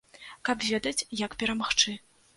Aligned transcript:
Каб 0.49 0.65
ведаць, 0.69 1.07
як 1.23 1.37
перамагчы. 1.45 1.97